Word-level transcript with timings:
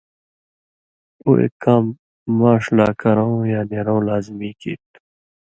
اُو 1.23 1.31
ایک 1.41 1.53
کام 1.63 1.83
ماݜ 2.39 2.63
لا 2.77 2.87
کرؤں 3.01 3.37
یا 3.51 3.61
نېرؤں 3.69 4.01
لازمی 4.07 4.51
کیر 4.59 4.79
تُھو 4.91 4.99